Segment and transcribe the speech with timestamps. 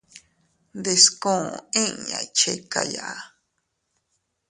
[0.79, 1.43] Ndiskuu
[1.83, 3.07] inña iychikaya.